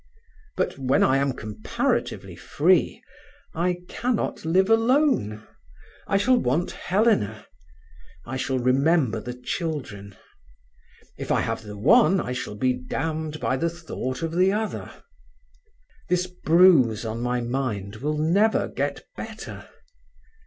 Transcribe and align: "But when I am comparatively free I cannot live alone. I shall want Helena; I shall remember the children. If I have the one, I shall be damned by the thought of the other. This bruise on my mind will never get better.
"But 0.57 0.79
when 0.79 1.03
I 1.03 1.17
am 1.17 1.31
comparatively 1.31 2.35
free 2.35 3.03
I 3.53 3.81
cannot 3.87 4.43
live 4.45 4.67
alone. 4.71 5.47
I 6.07 6.17
shall 6.17 6.37
want 6.37 6.71
Helena; 6.71 7.45
I 8.25 8.35
shall 8.35 8.57
remember 8.57 9.19
the 9.19 9.35
children. 9.35 10.17
If 11.19 11.31
I 11.31 11.41
have 11.41 11.61
the 11.61 11.77
one, 11.77 12.19
I 12.19 12.31
shall 12.33 12.55
be 12.55 12.73
damned 12.73 13.39
by 13.39 13.57
the 13.57 13.69
thought 13.69 14.23
of 14.23 14.31
the 14.33 14.51
other. 14.51 14.89
This 16.09 16.25
bruise 16.25 17.05
on 17.05 17.21
my 17.21 17.39
mind 17.39 17.97
will 17.97 18.17
never 18.17 18.69
get 18.69 19.05
better. 19.15 19.69